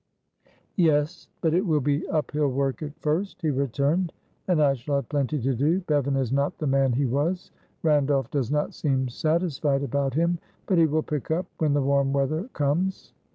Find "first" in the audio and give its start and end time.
2.99-3.39